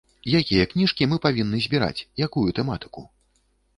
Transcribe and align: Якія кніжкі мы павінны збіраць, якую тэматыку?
Якія 0.39 0.63
кніжкі 0.71 1.07
мы 1.11 1.19
павінны 1.27 1.59
збіраць, 1.67 2.05
якую 2.29 2.47
тэматыку? 2.61 3.09